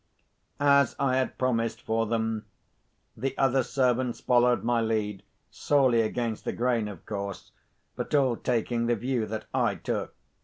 [0.59, 2.45] As I had promised for them,
[3.15, 7.51] the other servants followed my lead, sorely against the grain, of course,
[7.95, 10.15] but all taking the view that I took.